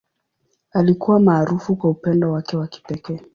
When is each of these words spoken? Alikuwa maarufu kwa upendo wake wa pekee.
Alikuwa 0.71 1.19
maarufu 1.19 1.75
kwa 1.75 1.89
upendo 1.89 2.31
wake 2.31 2.57
wa 2.57 2.67
pekee. 2.67 3.19